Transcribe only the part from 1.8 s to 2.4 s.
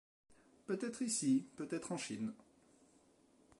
en Chine.